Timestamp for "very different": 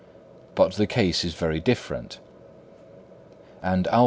1.35-2.17